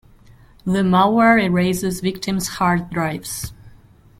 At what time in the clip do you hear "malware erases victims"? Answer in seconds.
0.79-2.47